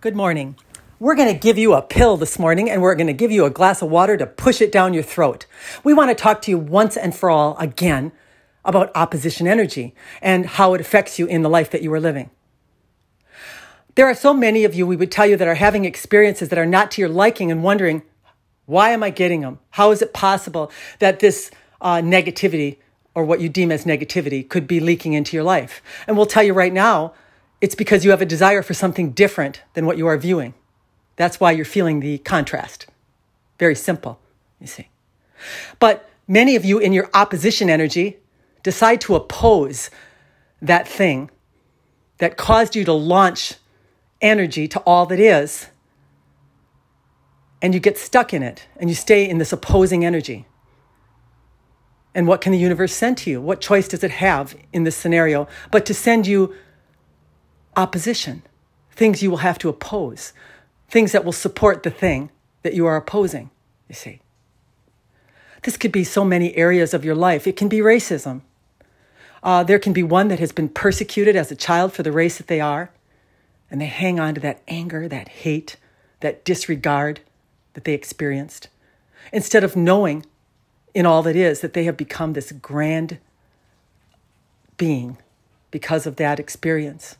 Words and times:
Good 0.00 0.16
morning. 0.16 0.56
We're 0.98 1.14
going 1.14 1.30
to 1.30 1.38
give 1.38 1.58
you 1.58 1.74
a 1.74 1.82
pill 1.82 2.16
this 2.16 2.38
morning 2.38 2.70
and 2.70 2.80
we're 2.80 2.94
going 2.94 3.08
to 3.08 3.12
give 3.12 3.30
you 3.30 3.44
a 3.44 3.50
glass 3.50 3.82
of 3.82 3.90
water 3.90 4.16
to 4.16 4.24
push 4.24 4.62
it 4.62 4.72
down 4.72 4.94
your 4.94 5.02
throat. 5.02 5.44
We 5.84 5.92
want 5.92 6.08
to 6.08 6.14
talk 6.14 6.40
to 6.42 6.50
you 6.50 6.56
once 6.56 6.96
and 6.96 7.14
for 7.14 7.28
all 7.28 7.54
again 7.58 8.10
about 8.64 8.90
opposition 8.94 9.46
energy 9.46 9.94
and 10.22 10.46
how 10.46 10.72
it 10.72 10.80
affects 10.80 11.18
you 11.18 11.26
in 11.26 11.42
the 11.42 11.50
life 11.50 11.70
that 11.72 11.82
you 11.82 11.92
are 11.92 12.00
living. 12.00 12.30
There 13.94 14.06
are 14.06 14.14
so 14.14 14.32
many 14.32 14.64
of 14.64 14.74
you, 14.74 14.86
we 14.86 14.96
would 14.96 15.12
tell 15.12 15.26
you, 15.26 15.36
that 15.36 15.46
are 15.46 15.54
having 15.54 15.84
experiences 15.84 16.48
that 16.48 16.58
are 16.58 16.64
not 16.64 16.90
to 16.92 17.02
your 17.02 17.10
liking 17.10 17.50
and 17.50 17.62
wondering, 17.62 18.02
why 18.64 18.92
am 18.92 19.02
I 19.02 19.10
getting 19.10 19.42
them? 19.42 19.58
How 19.72 19.90
is 19.90 20.00
it 20.00 20.14
possible 20.14 20.72
that 21.00 21.20
this 21.20 21.50
uh, 21.82 21.96
negativity 21.96 22.78
or 23.14 23.26
what 23.26 23.42
you 23.42 23.50
deem 23.50 23.70
as 23.70 23.84
negativity 23.84 24.48
could 24.48 24.66
be 24.66 24.80
leaking 24.80 25.12
into 25.12 25.36
your 25.36 25.44
life? 25.44 25.82
And 26.06 26.16
we'll 26.16 26.24
tell 26.24 26.42
you 26.42 26.54
right 26.54 26.72
now 26.72 27.12
it's 27.60 27.74
because 27.74 28.04
you 28.04 28.10
have 28.10 28.22
a 28.22 28.26
desire 28.26 28.62
for 28.62 28.74
something 28.74 29.10
different 29.10 29.62
than 29.74 29.86
what 29.86 29.98
you 29.98 30.06
are 30.06 30.16
viewing. 30.16 30.54
That's 31.16 31.38
why 31.38 31.52
you're 31.52 31.64
feeling 31.64 32.00
the 32.00 32.18
contrast. 32.18 32.86
Very 33.58 33.74
simple, 33.74 34.18
you 34.58 34.66
see. 34.66 34.88
But 35.78 36.08
many 36.26 36.56
of 36.56 36.64
you 36.64 36.78
in 36.78 36.92
your 36.92 37.10
opposition 37.12 37.68
energy 37.68 38.18
decide 38.62 39.00
to 39.02 39.14
oppose 39.14 39.90
that 40.62 40.88
thing 40.88 41.30
that 42.18 42.36
caused 42.36 42.76
you 42.76 42.84
to 42.84 42.92
launch 42.92 43.54
energy 44.20 44.68
to 44.68 44.80
all 44.80 45.06
that 45.06 45.20
is. 45.20 45.66
And 47.62 47.74
you 47.74 47.80
get 47.80 47.98
stuck 47.98 48.32
in 48.32 48.42
it 48.42 48.66
and 48.78 48.88
you 48.88 48.96
stay 48.96 49.28
in 49.28 49.38
this 49.38 49.52
opposing 49.52 50.04
energy. 50.04 50.46
And 52.14 52.26
what 52.26 52.40
can 52.40 52.52
the 52.52 52.58
universe 52.58 52.92
send 52.92 53.18
to 53.18 53.30
you? 53.30 53.40
What 53.40 53.60
choice 53.60 53.88
does 53.88 54.02
it 54.02 54.10
have 54.10 54.56
in 54.72 54.84
this 54.84 54.96
scenario 54.96 55.48
but 55.70 55.86
to 55.86 55.94
send 55.94 56.26
you 56.26 56.54
opposition, 57.76 58.42
things 58.92 59.22
you 59.22 59.30
will 59.30 59.38
have 59.38 59.58
to 59.58 59.68
oppose, 59.68 60.32
things 60.88 61.12
that 61.12 61.24
will 61.24 61.32
support 61.32 61.82
the 61.82 61.90
thing 61.90 62.30
that 62.62 62.74
you 62.74 62.86
are 62.86 62.96
opposing, 62.96 63.50
you 63.88 63.94
see. 63.94 64.20
This 65.62 65.76
could 65.76 65.92
be 65.92 66.04
so 66.04 66.24
many 66.24 66.56
areas 66.56 66.94
of 66.94 67.04
your 67.04 67.14
life. 67.14 67.46
It 67.46 67.56
can 67.56 67.68
be 67.68 67.78
racism. 67.78 68.42
Uh, 69.42 69.62
there 69.62 69.78
can 69.78 69.92
be 69.92 70.02
one 70.02 70.28
that 70.28 70.38
has 70.38 70.52
been 70.52 70.68
persecuted 70.68 71.36
as 71.36 71.50
a 71.50 71.56
child 71.56 71.92
for 71.92 72.02
the 72.02 72.12
race 72.12 72.38
that 72.38 72.46
they 72.46 72.60
are, 72.60 72.90
and 73.70 73.80
they 73.80 73.86
hang 73.86 74.18
on 74.18 74.34
to 74.34 74.40
that 74.40 74.62
anger, 74.68 75.08
that 75.08 75.28
hate, 75.28 75.76
that 76.20 76.44
disregard 76.44 77.20
that 77.74 77.84
they 77.84 77.94
experienced, 77.94 78.68
instead 79.32 79.64
of 79.64 79.76
knowing 79.76 80.26
in 80.92 81.06
all 81.06 81.22
that 81.22 81.36
is 81.36 81.60
that 81.60 81.72
they 81.72 81.84
have 81.84 81.96
become 81.96 82.32
this 82.32 82.52
grand 82.52 83.18
being 84.76 85.18
because 85.70 86.06
of 86.06 86.16
that 86.16 86.40
experience. 86.40 87.16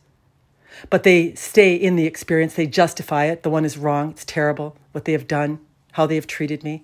But 0.89 1.03
they 1.03 1.33
stay 1.35 1.75
in 1.75 1.95
the 1.95 2.05
experience, 2.05 2.53
they 2.53 2.67
justify 2.67 3.25
it. 3.25 3.43
The 3.43 3.49
one 3.49 3.65
is 3.65 3.77
wrong, 3.77 4.11
it's 4.11 4.25
terrible, 4.25 4.75
what 4.91 5.05
they 5.05 5.11
have 5.11 5.27
done, 5.27 5.59
how 5.93 6.05
they 6.05 6.15
have 6.15 6.27
treated 6.27 6.63
me. 6.63 6.83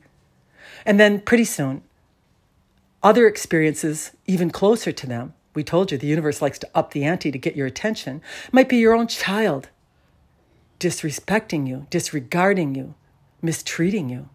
And 0.86 1.00
then 1.00 1.22
pretty 1.22 1.46
soon, 1.46 1.84
other 3.04 3.28
experiences, 3.28 4.12
even 4.26 4.50
closer 4.50 4.92
to 4.92 5.08
them, 5.08 5.34
we 5.54 5.64
told 5.64 5.92
you 5.92 5.98
the 5.98 6.08
universe 6.08 6.42
likes 6.42 6.60
to 6.60 6.70
up 6.76 6.92
the 6.92 7.04
ante 7.04 7.32
to 7.32 7.38
get 7.38 7.56
your 7.56 7.68
attention, 7.68 8.22
might 8.52 8.70
be 8.70 8.78
your 8.78 8.94
own 8.94 9.08
child 9.08 9.70
disrespecting 10.80 11.68
you, 11.68 11.88
disregarding 11.90 12.76
you, 12.76 12.94
mistreating 13.42 14.10
you. 14.10 14.30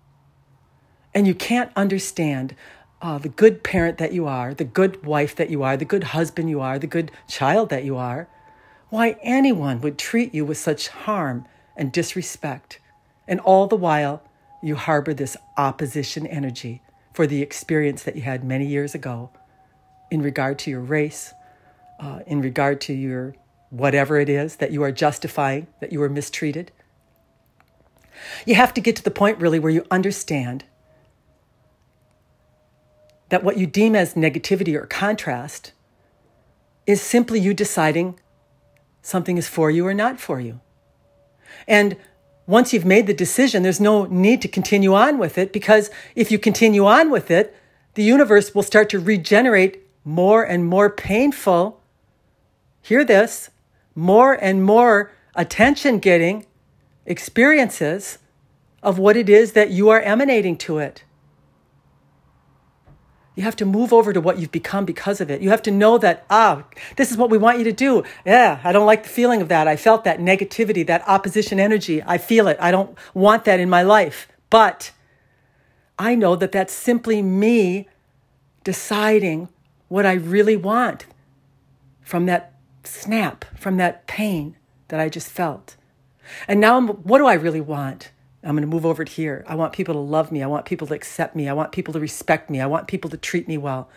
And 1.15 1.27
you 1.27 1.35
can't 1.35 1.71
understand 1.77 2.57
uh, 3.01 3.19
the 3.19 3.29
good 3.29 3.63
parent 3.63 3.99
that 3.99 4.13
you 4.13 4.27
are, 4.27 4.55
the 4.55 4.65
good 4.65 5.05
wife 5.05 5.37
that 5.37 5.51
you 5.51 5.63
are, 5.63 5.77
the 5.77 5.85
good 5.85 6.05
husband 6.05 6.49
you 6.49 6.61
are, 6.61 6.79
the 6.79 6.87
good 6.87 7.11
child 7.29 7.69
that 7.69 7.85
you 7.85 7.97
are 7.97 8.29
why 8.93 9.17
anyone 9.23 9.81
would 9.81 9.97
treat 9.97 10.35
you 10.35 10.45
with 10.45 10.59
such 10.59 10.89
harm 10.89 11.47
and 11.79 11.91
disrespect. 11.91 12.79
And 13.27 13.41
all 13.41 13.67
the 13.67 13.75
while, 13.75 14.23
you 14.63 14.77
harbor 14.77 15.15
this 15.15 15.35
opposition 15.57 16.27
energy 16.27 16.83
for 17.15 17.27
the 17.27 17.41
experience 17.41 18.03
that 18.03 18.17
you 18.17 18.21
had 18.21 18.45
many 18.45 18.67
years 18.67 18.95
ago 18.95 19.31
in 20.11 20.21
regard 20.21 20.59
to 20.59 20.71
your 20.71 20.83
race, 20.83 21.33
uh, 22.01 22.19
in 22.27 22.43
regard 22.43 22.83
to 22.83 22.93
your 22.93 23.35
whatever 23.71 24.21
it 24.21 24.29
is 24.29 24.57
that 24.57 24.73
you 24.73 24.83
are 24.83 24.93
justifying 24.93 25.69
that 25.81 25.91
you 25.91 25.99
were 25.99 26.11
mistreated. 26.11 26.71
You 28.45 28.57
have 28.57 28.75
to 28.75 28.83
get 28.83 28.95
to 28.97 29.03
the 29.03 29.11
point 29.11 29.39
really 29.39 29.59
where 29.59 29.73
you 29.73 29.87
understand 29.91 30.65
that 33.31 33.43
what 33.43 33.57
you 33.57 33.67
deem 33.67 33.97
as 33.97 34.13
negativity 34.13 34.75
or 34.79 34.85
contrast 34.85 35.73
is 36.87 37.01
simply 37.01 37.41
you 37.41 37.55
deciding 37.55 38.19
something 39.03 39.37
is 39.37 39.49
for 39.49 39.71
you 39.71 39.87
or 39.87 39.95
not 39.95 40.21
for 40.21 40.41
you. 40.41 40.61
And 41.67 41.97
once 42.47 42.73
you've 42.73 42.85
made 42.85 43.07
the 43.07 43.15
decision, 43.15 43.63
there's 43.63 43.81
no 43.81 44.07
need 44.07 44.41
to 44.43 44.49
continue 44.49 44.95
on 44.95 45.19
with 45.19 45.39
it 45.39 45.53
because 45.53 45.91
if 46.15 46.31
you 46.31 46.39
continue 46.39 46.87
on 46.87 47.11
with 47.11 47.31
it, 47.31 47.55
the 47.95 48.03
universe 48.03 48.55
will 48.55 48.63
start 48.63 48.89
to 48.91 48.99
regenerate 48.99 49.87
more 50.05 50.43
and 50.43 50.67
more 50.67 50.91
painful. 50.91 51.81
Hear 52.81 53.05
this 53.05 53.51
more 53.95 54.33
and 54.33 54.65
more 54.65 55.13
attention 55.35 55.99
getting 55.99 56.47
experiences 57.05 58.19
of 58.83 58.99
what 58.99 59.17
it 59.17 59.29
is 59.29 59.53
that 59.53 59.71
you 59.71 59.89
are 59.91 60.01
emanating 60.01 60.57
to 60.57 60.79
it. 60.79 61.05
You 63.35 63.45
have 63.45 63.57
to 63.57 63.65
move 63.65 63.93
over 63.93 64.13
to 64.13 64.21
what 64.21 64.39
you've 64.39 64.53
become 64.53 64.85
because 64.85 65.21
of 65.21 65.31
it. 65.31 65.41
You 65.41 65.51
have 65.51 65.63
to 65.63 65.71
know 65.71 65.97
that, 65.99 66.27
ah, 66.29 66.65
this 66.97 67.11
is 67.11 67.17
what 67.17 67.31
we 67.31 67.39
want 67.39 67.59
you 67.59 67.65
to 67.65 67.73
do. 67.73 68.05
Yeah, 68.27 68.61
I 68.63 68.73
don't 68.73 68.87
like 68.87 69.05
the 69.05 69.09
feeling 69.09 69.41
of 69.41 69.49
that. 69.49 69.67
I 69.67 69.77
felt 69.77 70.05
that 70.05 70.21
negativity, 70.21 70.87
that 70.87 71.07
opposition 71.09 71.59
energy. 71.59 72.03
I 72.05 72.19
feel 72.19 72.47
it. 72.47 72.59
I 72.61 72.71
don't 72.71 72.97
want 73.15 73.45
that 73.47 73.59
in 73.59 73.71
my 73.71 73.83
life. 73.83 74.29
But 74.51 74.91
I 75.99 76.15
know 76.15 76.37
that 76.37 76.53
that's 76.53 76.75
simply 76.75 77.23
me 77.23 77.89
deciding 78.65 79.49
what 79.89 80.05
I 80.05 80.13
really 80.13 80.57
want 80.57 81.07
from 82.03 82.27
that 82.27 82.53
snap, 82.85 83.45
from 83.59 83.79
that 83.79 84.07
pain 84.07 84.57
that 84.89 85.01
I 85.01 85.09
just 85.09 85.31
felt. 85.31 85.77
And 86.47 86.61
now, 86.61 86.81
what 86.81 87.19
do 87.19 87.27
I 87.27 87.35
really 87.35 87.61
want? 87.61 88.11
I'm 88.45 88.57
going 88.57 88.63
to 88.63 88.67
move 88.67 88.85
over 88.85 89.05
to 89.05 89.13
here. 89.13 89.45
I 89.47 89.55
want 89.55 89.73
people 89.73 89.95
to 89.95 90.01
love 90.01 90.33
me. 90.33 90.43
I 90.43 90.47
want 90.47 90.67
people 90.67 90.87
to 90.89 90.95
accept 90.95 91.37
me. 91.37 91.49
I 91.49 91.53
want 91.53 91.71
people 91.73 91.95
to 91.95 92.01
respect 92.01 92.51
me. 92.51 92.61
I 92.61 92.67
want 92.67 92.89
people 92.89 93.09
to 93.11 93.17
treat 93.17 93.47
me 93.47 93.57
well. 93.57 93.89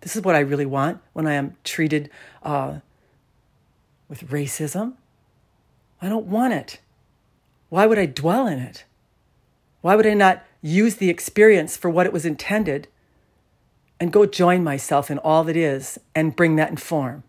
This 0.00 0.16
is 0.16 0.22
what 0.22 0.34
I 0.34 0.40
really 0.40 0.66
want 0.66 1.00
when 1.12 1.26
I 1.26 1.34
am 1.34 1.56
treated 1.64 2.10
uh, 2.42 2.80
with 4.08 4.28
racism. 4.28 4.94
I 6.00 6.08
don't 6.08 6.26
want 6.26 6.54
it. 6.54 6.80
Why 7.68 7.86
would 7.86 7.98
I 7.98 8.06
dwell 8.06 8.46
in 8.46 8.58
it? 8.58 8.84
Why 9.80 9.96
would 9.96 10.06
I 10.06 10.14
not 10.14 10.44
use 10.62 10.96
the 10.96 11.10
experience 11.10 11.76
for 11.76 11.90
what 11.90 12.06
it 12.06 12.12
was 12.12 12.24
intended 12.24 12.88
and 14.00 14.12
go 14.12 14.24
join 14.24 14.64
myself 14.64 15.10
in 15.10 15.18
all 15.18 15.44
that 15.44 15.56
is 15.56 15.98
and 16.14 16.36
bring 16.36 16.56
that 16.56 16.70
in 16.70 16.76
form? 16.76 17.22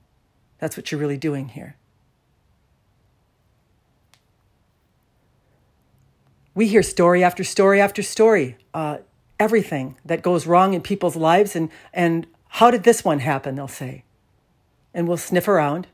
That's 0.60 0.78
what 0.78 0.92
you're 0.92 1.02
really 1.02 1.18
doing 1.18 1.50
here. 1.50 1.76
We 6.56 6.68
hear 6.68 6.82
story 6.82 7.24
after 7.24 7.44
story 7.44 7.82
after 7.82 8.02
story, 8.02 8.58
uh, 8.74 9.00
everything 9.40 9.98
that 10.06 10.24
goes 10.24 10.48
wrong 10.48 10.74
in 10.74 10.82
people's 10.82 11.18
lives. 11.18 11.56
And, 11.56 11.70
and 11.94 12.26
how 12.48 12.72
did 12.72 12.84
this 12.84 13.04
one 13.04 13.20
happen? 13.20 13.56
They'll 13.56 13.68
say. 13.68 14.06
And 14.94 15.08
we'll 15.08 15.18
sniff 15.18 15.50
around. 15.50 15.88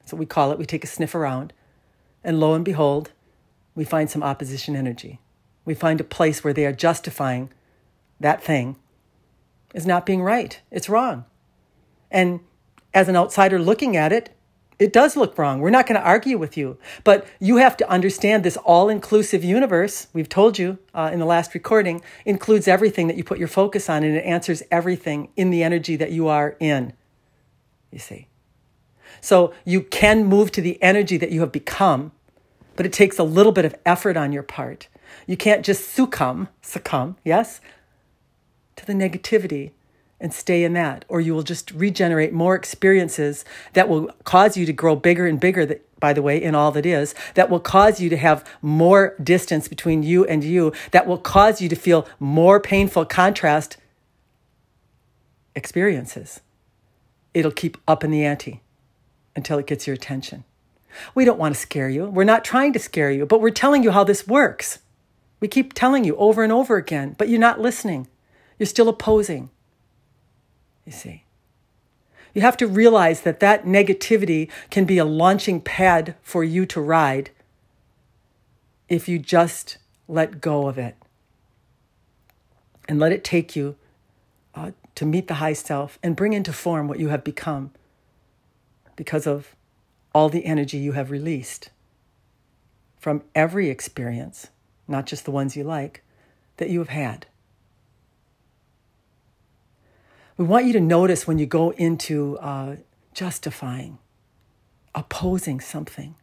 That's 0.00 0.12
what 0.12 0.18
we 0.18 0.26
call 0.26 0.50
it. 0.50 0.58
We 0.58 0.66
take 0.66 0.82
a 0.82 0.88
sniff 0.88 1.14
around. 1.14 1.52
And 2.24 2.40
lo 2.40 2.54
and 2.54 2.64
behold, 2.64 3.12
we 3.76 3.84
find 3.84 4.10
some 4.10 4.22
opposition 4.22 4.74
energy. 4.74 5.20
We 5.64 5.74
find 5.74 6.00
a 6.00 6.04
place 6.04 6.42
where 6.42 6.52
they 6.52 6.66
are 6.66 6.72
justifying 6.72 7.50
that 8.18 8.42
thing 8.42 8.76
is 9.72 9.86
not 9.86 10.04
being 10.04 10.22
right. 10.22 10.60
It's 10.72 10.88
wrong. 10.88 11.24
And 12.10 12.40
as 12.92 13.08
an 13.08 13.16
outsider 13.16 13.60
looking 13.60 13.96
at 13.96 14.12
it, 14.12 14.34
it 14.80 14.94
does 14.94 15.14
look 15.14 15.36
wrong. 15.36 15.60
We're 15.60 15.70
not 15.70 15.86
going 15.86 16.00
to 16.00 16.06
argue 16.06 16.38
with 16.38 16.56
you. 16.56 16.78
But 17.04 17.26
you 17.38 17.58
have 17.58 17.76
to 17.76 17.88
understand 17.88 18.42
this 18.42 18.56
all 18.56 18.88
inclusive 18.88 19.44
universe, 19.44 20.08
we've 20.14 20.28
told 20.28 20.58
you 20.58 20.78
uh, 20.94 21.10
in 21.12 21.20
the 21.20 21.26
last 21.26 21.52
recording, 21.52 22.00
includes 22.24 22.66
everything 22.66 23.06
that 23.06 23.18
you 23.18 23.22
put 23.22 23.38
your 23.38 23.46
focus 23.46 23.90
on 23.90 24.02
and 24.02 24.16
it 24.16 24.24
answers 24.24 24.62
everything 24.70 25.28
in 25.36 25.50
the 25.50 25.62
energy 25.62 25.96
that 25.96 26.12
you 26.12 26.28
are 26.28 26.56
in. 26.58 26.94
You 27.92 27.98
see. 27.98 28.28
So 29.20 29.52
you 29.66 29.82
can 29.82 30.24
move 30.24 30.50
to 30.52 30.62
the 30.62 30.82
energy 30.82 31.18
that 31.18 31.30
you 31.30 31.40
have 31.40 31.52
become, 31.52 32.12
but 32.74 32.86
it 32.86 32.92
takes 32.92 33.18
a 33.18 33.24
little 33.24 33.52
bit 33.52 33.66
of 33.66 33.74
effort 33.84 34.16
on 34.16 34.32
your 34.32 34.42
part. 34.42 34.88
You 35.26 35.36
can't 35.36 35.64
just 35.64 35.92
succumb, 35.92 36.48
succumb, 36.62 37.16
yes, 37.22 37.60
to 38.76 38.86
the 38.86 38.94
negativity 38.94 39.72
and 40.20 40.34
stay 40.34 40.64
in 40.64 40.74
that, 40.74 41.04
or 41.08 41.20
you 41.20 41.34
will 41.34 41.42
just 41.42 41.70
regenerate 41.70 42.32
more 42.32 42.54
experiences 42.54 43.44
that 43.72 43.88
will 43.88 44.10
cause 44.24 44.56
you 44.56 44.66
to 44.66 44.72
grow 44.72 44.94
bigger 44.94 45.26
and 45.26 45.40
bigger. 45.40 45.64
That, 45.64 45.86
by 45.98 46.12
the 46.12 46.22
way, 46.22 46.42
in 46.42 46.54
all 46.54 46.70
that 46.72 46.86
is, 46.86 47.14
that 47.34 47.50
will 47.50 47.60
cause 47.60 48.00
you 48.00 48.08
to 48.10 48.16
have 48.16 48.44
more 48.62 49.14
distance 49.22 49.68
between 49.68 50.02
you 50.02 50.24
and 50.26 50.44
you, 50.44 50.72
that 50.90 51.06
will 51.06 51.18
cause 51.18 51.60
you 51.60 51.68
to 51.68 51.76
feel 51.76 52.06
more 52.18 52.60
painful 52.60 53.04
contrast 53.06 53.76
experiences. 55.54 56.40
It'll 57.32 57.50
keep 57.50 57.78
up 57.88 58.04
in 58.04 58.10
the 58.10 58.24
ante 58.24 58.60
until 59.36 59.58
it 59.58 59.66
gets 59.66 59.86
your 59.86 59.94
attention. 59.94 60.44
We 61.14 61.24
don't 61.24 61.38
want 61.38 61.54
to 61.54 61.60
scare 61.60 61.88
you. 61.88 62.06
We're 62.06 62.24
not 62.24 62.44
trying 62.44 62.72
to 62.72 62.78
scare 62.78 63.10
you, 63.10 63.24
but 63.24 63.40
we're 63.40 63.50
telling 63.50 63.82
you 63.82 63.92
how 63.92 64.04
this 64.04 64.26
works. 64.26 64.80
We 65.38 65.48
keep 65.48 65.72
telling 65.72 66.04
you 66.04 66.16
over 66.16 66.42
and 66.42 66.52
over 66.52 66.76
again, 66.76 67.14
but 67.16 67.28
you're 67.28 67.38
not 67.38 67.60
listening. 67.60 68.08
You're 68.58 68.66
still 68.66 68.88
opposing. 68.88 69.50
You 70.90 70.96
see. 70.96 71.22
You 72.34 72.42
have 72.42 72.56
to 72.56 72.66
realize 72.66 73.20
that 73.20 73.38
that 73.38 73.64
negativity 73.64 74.50
can 74.70 74.86
be 74.86 74.98
a 74.98 75.04
launching 75.04 75.60
pad 75.60 76.16
for 76.20 76.42
you 76.42 76.66
to 76.66 76.80
ride 76.80 77.30
if 78.88 79.08
you 79.08 79.20
just 79.20 79.78
let 80.08 80.40
go 80.40 80.66
of 80.66 80.78
it 80.78 80.96
and 82.88 82.98
let 82.98 83.12
it 83.12 83.22
take 83.22 83.54
you 83.54 83.76
uh, 84.56 84.72
to 84.96 85.06
meet 85.06 85.28
the 85.28 85.34
high 85.34 85.52
self 85.52 85.96
and 86.02 86.16
bring 86.16 86.32
into 86.32 86.52
form 86.52 86.88
what 86.88 86.98
you 86.98 87.10
have 87.10 87.22
become 87.22 87.70
because 88.96 89.28
of 89.28 89.54
all 90.12 90.28
the 90.28 90.44
energy 90.44 90.76
you 90.76 90.90
have 90.90 91.12
released 91.12 91.70
from 92.98 93.22
every 93.36 93.70
experience, 93.70 94.48
not 94.88 95.06
just 95.06 95.24
the 95.24 95.30
ones 95.30 95.54
you 95.54 95.62
like, 95.62 96.02
that 96.56 96.68
you 96.68 96.80
have 96.80 96.88
had. 96.88 97.26
We 100.40 100.46
want 100.46 100.64
you 100.64 100.72
to 100.72 100.80
notice 100.80 101.26
when 101.26 101.38
you 101.38 101.44
go 101.44 101.68
into 101.72 102.38
uh, 102.38 102.76
justifying, 103.12 103.98
opposing 104.94 105.60
something. 105.60 106.14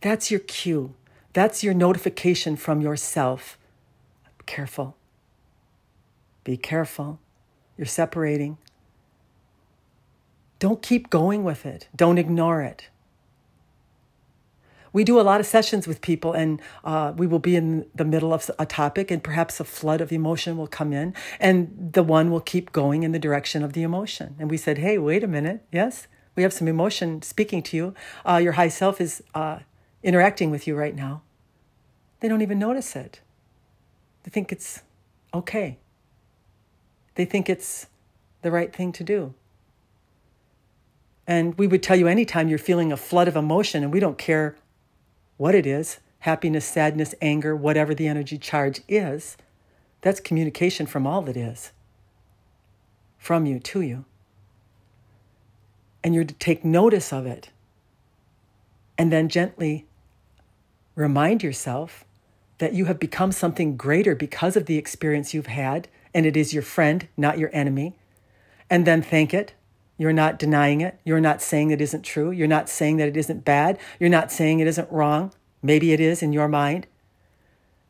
That's 0.00 0.30
your 0.30 0.38
cue. 0.38 0.94
That's 1.32 1.64
your 1.64 1.74
notification 1.74 2.54
from 2.54 2.80
yourself. 2.80 3.58
Careful. 4.46 4.96
Be 6.44 6.56
careful. 6.56 7.18
You're 7.76 7.84
separating. 7.84 8.58
Don't 10.60 10.80
keep 10.80 11.10
going 11.10 11.42
with 11.42 11.66
it. 11.66 11.88
Don't 11.96 12.18
ignore 12.18 12.62
it. 12.62 12.90
We 14.92 15.04
do 15.04 15.18
a 15.18 15.22
lot 15.22 15.40
of 15.40 15.46
sessions 15.46 15.86
with 15.86 16.00
people, 16.02 16.32
and 16.32 16.60
uh, 16.84 17.14
we 17.16 17.26
will 17.26 17.38
be 17.38 17.56
in 17.56 17.86
the 17.94 18.04
middle 18.04 18.34
of 18.34 18.50
a 18.58 18.66
topic, 18.66 19.10
and 19.10 19.24
perhaps 19.24 19.58
a 19.58 19.64
flood 19.64 20.00
of 20.00 20.12
emotion 20.12 20.56
will 20.56 20.66
come 20.66 20.92
in, 20.92 21.14
and 21.40 21.90
the 21.92 22.02
one 22.02 22.30
will 22.30 22.40
keep 22.40 22.72
going 22.72 23.02
in 23.02 23.12
the 23.12 23.18
direction 23.18 23.62
of 23.62 23.72
the 23.72 23.82
emotion. 23.82 24.36
And 24.38 24.50
we 24.50 24.56
said, 24.56 24.78
Hey, 24.78 24.98
wait 24.98 25.24
a 25.24 25.28
minute. 25.28 25.64
Yes, 25.72 26.06
we 26.36 26.42
have 26.42 26.52
some 26.52 26.68
emotion 26.68 27.22
speaking 27.22 27.62
to 27.64 27.76
you. 27.76 27.94
Uh, 28.28 28.36
your 28.36 28.52
high 28.52 28.68
self 28.68 29.00
is 29.00 29.22
uh, 29.34 29.60
interacting 30.02 30.50
with 30.50 30.66
you 30.66 30.76
right 30.76 30.94
now. 30.94 31.22
They 32.20 32.28
don't 32.28 32.42
even 32.42 32.58
notice 32.58 32.94
it, 32.94 33.20
they 34.22 34.30
think 34.30 34.52
it's 34.52 34.82
okay. 35.34 35.78
They 37.14 37.24
think 37.24 37.50
it's 37.50 37.86
the 38.42 38.50
right 38.50 38.74
thing 38.74 38.92
to 38.92 39.04
do. 39.04 39.34
And 41.26 41.56
we 41.56 41.66
would 41.66 41.82
tell 41.82 41.96
you 41.96 42.08
anytime 42.08 42.48
you're 42.48 42.58
feeling 42.58 42.90
a 42.90 42.96
flood 42.96 43.28
of 43.28 43.36
emotion, 43.36 43.82
and 43.82 43.92
we 43.92 44.00
don't 44.00 44.18
care 44.18 44.56
what 45.42 45.56
it 45.56 45.66
is 45.66 45.98
happiness, 46.20 46.64
sadness, 46.64 47.16
anger, 47.20 47.56
whatever 47.56 47.96
the 47.96 48.06
energy 48.06 48.38
charge 48.38 48.80
is 48.86 49.36
that's 50.00 50.20
communication 50.20 50.86
from 50.86 51.04
all 51.04 51.20
that 51.22 51.36
is, 51.36 51.72
from 53.18 53.44
you 53.44 53.58
to 53.58 53.80
you. 53.80 54.04
And 56.04 56.14
you're 56.14 56.22
to 56.22 56.34
take 56.34 56.64
notice 56.64 57.12
of 57.12 57.26
it 57.26 57.50
and 58.96 59.12
then 59.12 59.28
gently 59.28 59.84
remind 60.94 61.42
yourself 61.42 62.04
that 62.58 62.72
you 62.72 62.84
have 62.84 63.00
become 63.00 63.32
something 63.32 63.76
greater 63.76 64.14
because 64.14 64.56
of 64.56 64.66
the 64.66 64.78
experience 64.78 65.34
you've 65.34 65.46
had, 65.46 65.88
and 66.14 66.24
it 66.24 66.36
is 66.36 66.54
your 66.54 66.62
friend, 66.62 67.08
not 67.16 67.38
your 67.38 67.50
enemy. 67.52 67.96
And 68.70 68.86
then 68.86 69.02
thank 69.02 69.34
it. 69.34 69.54
You're 70.02 70.12
not 70.12 70.36
denying 70.36 70.80
it. 70.80 70.98
You're 71.04 71.20
not 71.20 71.40
saying 71.40 71.70
it 71.70 71.80
isn't 71.80 72.02
true. 72.02 72.32
You're 72.32 72.48
not 72.48 72.68
saying 72.68 72.96
that 72.96 73.06
it 73.06 73.16
isn't 73.16 73.44
bad. 73.44 73.78
You're 74.00 74.10
not 74.10 74.32
saying 74.32 74.58
it 74.58 74.66
isn't 74.66 74.90
wrong. 74.90 75.32
Maybe 75.62 75.92
it 75.92 76.00
is 76.00 76.24
in 76.24 76.32
your 76.32 76.48
mind. 76.48 76.88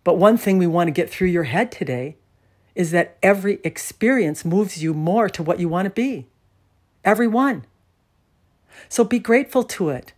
But 0.05 0.19
one 0.19 0.37
thing 0.37 0.59
we 0.59 0.67
want 0.67 0.89
to 0.89 0.93
get 0.93 1.09
through 1.09 1.29
your 1.29 1.45
head 1.45 1.73
today 1.73 2.17
is 2.75 2.91
that 2.91 3.17
every 3.23 3.61
experience 3.65 4.45
moves 4.45 4.83
you 4.83 4.93
more 4.93 5.31
to 5.31 5.43
what 5.43 5.59
you 5.59 5.71
want 5.71 5.87
to 5.87 5.91
be. 5.91 6.27
Every 7.03 7.27
one. 7.27 7.65
So 8.91 9.05
be 9.05 9.19
grateful 9.19 9.63
to 9.65 9.89
it. 9.89 10.13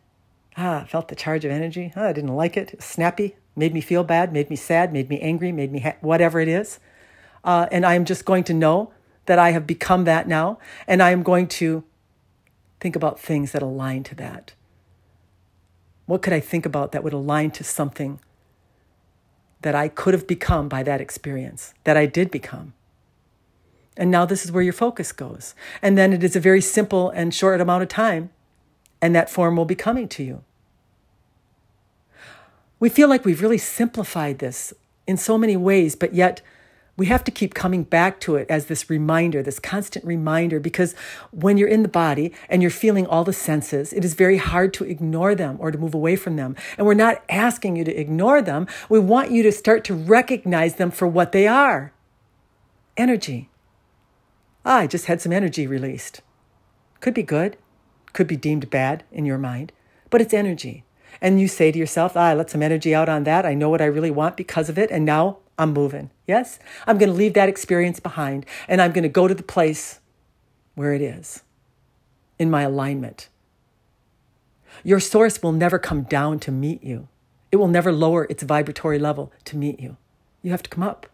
Ah, 0.56 0.86
felt 0.88 1.06
the 1.06 1.14
charge 1.14 1.44
of 1.44 1.52
energy. 1.52 1.92
Ah, 1.94 2.06
I 2.06 2.12
didn't 2.12 2.34
like 2.34 2.56
it. 2.56 2.74
it 2.74 2.82
snappy 2.82 3.36
made 3.54 3.72
me 3.72 3.80
feel 3.80 4.02
bad, 4.02 4.32
made 4.32 4.50
me 4.50 4.56
sad, 4.56 4.92
made 4.92 5.08
me 5.08 5.20
angry, 5.20 5.52
made 5.52 5.70
me 5.70 5.78
ha- 5.78 5.94
whatever 6.00 6.40
it 6.40 6.48
is. 6.48 6.80
Uh, 7.44 7.68
and 7.70 7.86
I 7.86 7.94
am 7.94 8.04
just 8.04 8.24
going 8.24 8.42
to 8.44 8.52
know 8.52 8.90
that 9.26 9.38
I 9.38 9.50
have 9.50 9.66
become 9.66 10.04
that 10.04 10.28
now. 10.28 10.58
And 10.86 11.02
I 11.02 11.10
am 11.10 11.22
going 11.22 11.46
to 11.48 11.84
think 12.80 12.96
about 12.96 13.18
things 13.18 13.52
that 13.52 13.62
align 13.62 14.02
to 14.04 14.14
that. 14.16 14.52
What 16.06 16.22
could 16.22 16.32
I 16.32 16.40
think 16.40 16.66
about 16.66 16.92
that 16.92 17.02
would 17.02 17.14
align 17.14 17.50
to 17.52 17.64
something 17.64 18.20
that 19.62 19.74
I 19.74 19.88
could 19.88 20.12
have 20.12 20.26
become 20.26 20.68
by 20.68 20.82
that 20.82 21.00
experience, 21.00 21.72
that 21.84 21.96
I 21.96 22.06
did 22.06 22.30
become? 22.30 22.74
And 23.96 24.10
now 24.10 24.26
this 24.26 24.44
is 24.44 24.52
where 24.52 24.62
your 24.62 24.72
focus 24.72 25.12
goes. 25.12 25.54
And 25.80 25.96
then 25.96 26.12
it 26.12 26.22
is 26.22 26.36
a 26.36 26.40
very 26.40 26.60
simple 26.60 27.10
and 27.10 27.32
short 27.32 27.60
amount 27.60 27.82
of 27.82 27.88
time, 27.88 28.30
and 29.00 29.14
that 29.14 29.30
form 29.30 29.56
will 29.56 29.64
be 29.64 29.74
coming 29.74 30.08
to 30.08 30.22
you. 30.22 30.44
We 32.80 32.88
feel 32.88 33.08
like 33.08 33.24
we've 33.24 33.40
really 33.40 33.56
simplified 33.58 34.40
this 34.40 34.74
in 35.06 35.16
so 35.16 35.38
many 35.38 35.56
ways, 35.56 35.96
but 35.96 36.12
yet 36.12 36.42
we 36.96 37.06
have 37.06 37.24
to 37.24 37.30
keep 37.30 37.54
coming 37.54 37.82
back 37.82 38.20
to 38.20 38.36
it 38.36 38.46
as 38.48 38.66
this 38.66 38.88
reminder, 38.88 39.42
this 39.42 39.58
constant 39.58 40.04
reminder, 40.04 40.60
because 40.60 40.94
when 41.32 41.56
you're 41.56 41.68
in 41.68 41.82
the 41.82 41.88
body 41.88 42.32
and 42.48 42.62
you're 42.62 42.70
feeling 42.70 43.06
all 43.06 43.24
the 43.24 43.32
senses, 43.32 43.92
it 43.92 44.04
is 44.04 44.14
very 44.14 44.36
hard 44.36 44.72
to 44.74 44.84
ignore 44.84 45.34
them 45.34 45.56
or 45.58 45.70
to 45.70 45.78
move 45.78 45.94
away 45.94 46.14
from 46.14 46.36
them. 46.36 46.54
And 46.78 46.86
we're 46.86 46.94
not 46.94 47.22
asking 47.28 47.76
you 47.76 47.84
to 47.84 48.00
ignore 48.00 48.40
them. 48.40 48.68
We 48.88 49.00
want 49.00 49.32
you 49.32 49.42
to 49.42 49.52
start 49.52 49.82
to 49.84 49.94
recognize 49.94 50.76
them 50.76 50.90
for 50.90 51.08
what 51.08 51.32
they 51.32 51.48
are 51.48 51.92
energy. 52.96 53.50
Ah, 54.64 54.78
I 54.78 54.86
just 54.86 55.06
had 55.06 55.20
some 55.20 55.32
energy 55.32 55.66
released. 55.66 56.20
Could 57.00 57.14
be 57.14 57.24
good, 57.24 57.56
could 58.12 58.28
be 58.28 58.36
deemed 58.36 58.70
bad 58.70 59.02
in 59.10 59.26
your 59.26 59.36
mind, 59.36 59.72
but 60.10 60.20
it's 60.20 60.32
energy 60.32 60.84
and 61.20 61.40
you 61.40 61.48
say 61.48 61.72
to 61.72 61.78
yourself, 61.78 62.16
ah, 62.16 62.26
I 62.26 62.34
let 62.34 62.50
some 62.50 62.62
energy 62.62 62.94
out 62.94 63.08
on 63.08 63.24
that. 63.24 63.46
I 63.46 63.54
know 63.54 63.68
what 63.68 63.80
I 63.80 63.86
really 63.86 64.10
want 64.10 64.36
because 64.36 64.68
of 64.68 64.78
it. 64.78 64.90
And 64.90 65.04
now 65.04 65.38
I'm 65.58 65.72
moving. 65.72 66.10
Yes? 66.26 66.58
I'm 66.86 66.98
going 66.98 67.10
to 67.10 67.16
leave 67.16 67.34
that 67.34 67.48
experience 67.48 68.00
behind 68.00 68.46
and 68.68 68.80
I'm 68.80 68.92
going 68.92 69.02
to 69.02 69.08
go 69.08 69.28
to 69.28 69.34
the 69.34 69.42
place 69.42 70.00
where 70.74 70.92
it 70.92 71.02
is 71.02 71.42
in 72.38 72.50
my 72.50 72.62
alignment. 72.62 73.28
Your 74.82 75.00
source 75.00 75.42
will 75.42 75.52
never 75.52 75.78
come 75.78 76.02
down 76.02 76.40
to 76.40 76.50
meet 76.50 76.82
you, 76.82 77.08
it 77.52 77.56
will 77.56 77.68
never 77.68 77.92
lower 77.92 78.24
its 78.24 78.42
vibratory 78.42 78.98
level 78.98 79.32
to 79.44 79.56
meet 79.56 79.78
you. 79.78 79.96
You 80.42 80.50
have 80.50 80.62
to 80.64 80.70
come 80.70 80.82
up. 80.82 81.06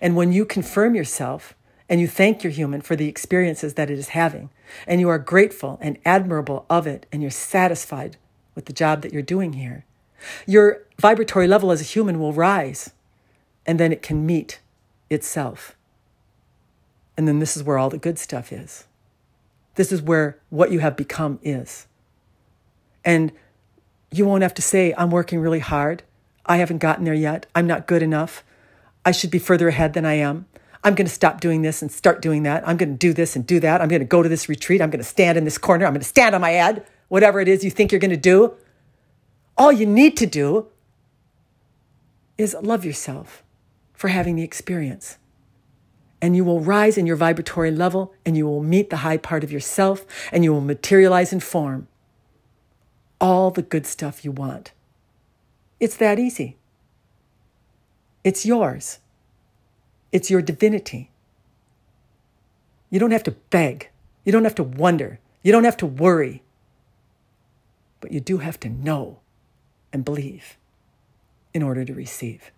And 0.00 0.16
when 0.16 0.32
you 0.32 0.44
confirm 0.44 0.94
yourself 0.94 1.54
and 1.88 2.00
you 2.00 2.08
thank 2.08 2.42
your 2.42 2.50
human 2.50 2.80
for 2.80 2.96
the 2.96 3.08
experiences 3.08 3.74
that 3.74 3.90
it 3.90 3.98
is 3.98 4.08
having, 4.08 4.50
and 4.86 5.00
you 5.00 5.08
are 5.08 5.18
grateful 5.18 5.78
and 5.80 5.98
admirable 6.04 6.66
of 6.68 6.86
it, 6.86 7.06
and 7.12 7.22
you're 7.22 7.30
satisfied 7.30 8.16
with 8.56 8.64
the 8.64 8.72
job 8.72 9.02
that 9.02 9.12
you're 9.12 9.22
doing 9.22 9.52
here. 9.52 9.84
Your 10.46 10.82
vibratory 10.98 11.46
level 11.46 11.70
as 11.70 11.80
a 11.80 11.84
human 11.84 12.18
will 12.18 12.32
rise, 12.32 12.90
and 13.66 13.80
then 13.80 13.92
it 13.92 14.02
can 14.02 14.24
meet 14.24 14.60
itself. 15.10 15.76
And 17.16 17.26
then 17.26 17.38
this 17.38 17.56
is 17.56 17.62
where 17.62 17.78
all 17.78 17.90
the 17.90 17.98
good 17.98 18.18
stuff 18.18 18.52
is. 18.52 18.84
This 19.74 19.92
is 19.92 20.00
where 20.00 20.38
what 20.50 20.70
you 20.70 20.78
have 20.80 20.96
become 20.96 21.38
is. 21.42 21.86
And 23.04 23.32
you 24.10 24.24
won't 24.24 24.42
have 24.42 24.54
to 24.54 24.62
say, 24.62 24.94
I'm 24.96 25.10
working 25.10 25.40
really 25.40 25.58
hard. 25.58 26.02
I 26.46 26.58
haven't 26.58 26.78
gotten 26.78 27.04
there 27.04 27.14
yet. 27.14 27.46
I'm 27.54 27.66
not 27.66 27.86
good 27.86 28.02
enough. 28.02 28.44
I 29.04 29.12
should 29.12 29.30
be 29.30 29.38
further 29.38 29.68
ahead 29.68 29.92
than 29.92 30.06
I 30.06 30.14
am. 30.14 30.46
I'm 30.84 30.94
going 30.94 31.06
to 31.06 31.12
stop 31.12 31.40
doing 31.40 31.62
this 31.62 31.82
and 31.82 31.90
start 31.90 32.22
doing 32.22 32.44
that. 32.44 32.66
I'm 32.66 32.76
going 32.76 32.92
to 32.92 32.98
do 32.98 33.12
this 33.12 33.34
and 33.34 33.46
do 33.46 33.58
that. 33.60 33.80
I'm 33.80 33.88
going 33.88 34.00
to 34.00 34.06
go 34.06 34.22
to 34.22 34.28
this 34.28 34.48
retreat. 34.48 34.80
I'm 34.80 34.90
going 34.90 35.02
to 35.02 35.04
stand 35.04 35.36
in 35.36 35.44
this 35.44 35.58
corner. 35.58 35.84
I'm 35.84 35.92
going 35.92 36.00
to 36.00 36.06
stand 36.06 36.34
on 36.34 36.40
my 36.40 36.50
head 36.50 36.86
whatever 37.08 37.40
it 37.40 37.48
is 37.48 37.64
you 37.64 37.70
think 37.70 37.92
you're 37.92 38.00
going 38.00 38.10
to 38.10 38.16
do, 38.16 38.54
all 39.56 39.72
you 39.72 39.86
need 39.86 40.16
to 40.18 40.26
do 40.26 40.66
is 42.36 42.54
love 42.62 42.84
yourself 42.84 43.42
for 43.96 44.08
having 44.08 44.36
the 44.36 44.42
experience. 44.42 45.18
And 46.22 46.36
you 46.36 46.44
will 46.44 46.60
rise 46.60 46.96
in 46.96 47.06
your 47.06 47.16
vibratory 47.16 47.70
level 47.70 48.14
and 48.24 48.36
you 48.36 48.46
will 48.46 48.62
meet 48.62 48.90
the 48.90 48.98
high 48.98 49.16
part 49.16 49.42
of 49.42 49.50
yourself 49.50 50.06
and 50.30 50.44
you 50.44 50.52
will 50.52 50.60
materialize 50.60 51.32
in 51.32 51.40
form 51.40 51.88
all 53.20 53.50
the 53.50 53.62
good 53.62 53.86
stuff 53.86 54.24
you 54.24 54.30
want. 54.30 54.72
It's 55.80 55.96
that 55.96 56.18
easy. 56.18 56.56
It's 58.22 58.46
yours. 58.46 58.98
It's 60.12 60.30
your 60.30 60.42
divinity. 60.42 61.10
You 62.90 62.98
don't 62.98 63.10
have 63.10 63.24
to 63.24 63.32
beg. 63.50 63.90
You 64.24 64.32
don't 64.32 64.44
have 64.44 64.54
to 64.56 64.62
wonder. 64.62 65.20
You 65.42 65.52
don't 65.52 65.64
have 65.64 65.76
to 65.78 65.86
worry. 65.86 66.42
But 68.00 68.12
you 68.12 68.20
do 68.20 68.38
have 68.38 68.58
to 68.60 68.68
know 68.68 69.20
and 69.92 70.04
believe 70.04 70.56
in 71.54 71.62
order 71.62 71.84
to 71.84 71.94
receive. 71.94 72.50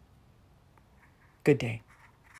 Good 1.49 1.57
day. 1.57 1.88